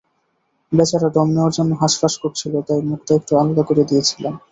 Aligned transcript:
বেচারা 0.71 1.09
দম 1.15 1.27
নেয়ার 1.35 1.51
জন্য 1.57 1.71
হাঁসফাঁস 1.81 2.13
করছিল, 2.23 2.53
তাই 2.67 2.81
মুখটা 2.89 3.11
একটু 3.19 3.31
আলগা 3.41 3.63
করে 3.69 3.83
দিয়েছিলাম। 3.89 4.33